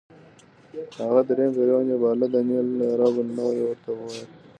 [1.01, 2.69] هغه درېیم فرعون یې باله، د نېل
[2.99, 4.27] رب النوع یې ورته ویل.